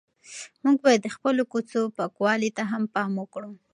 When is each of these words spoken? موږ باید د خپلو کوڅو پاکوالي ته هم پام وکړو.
موږ 0.63 0.77
باید 0.85 1.01
د 1.03 1.07
خپلو 1.15 1.41
کوڅو 1.51 1.81
پاکوالي 1.97 2.49
ته 2.57 2.63
هم 2.71 2.83
پام 2.95 3.11
وکړو. 3.17 3.51